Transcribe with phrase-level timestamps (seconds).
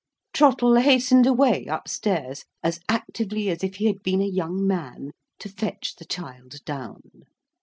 [0.33, 5.11] Trottle hastened away up stairs, as actively as if he had been a young man,
[5.37, 7.27] to fetch the child down.